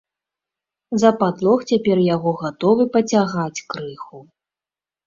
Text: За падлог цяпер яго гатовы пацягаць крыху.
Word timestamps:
За 1.03 1.11
падлог 1.19 1.59
цяпер 1.73 1.97
яго 2.15 2.35
гатовы 2.43 2.83
пацягаць 2.99 3.57
крыху. 3.71 4.17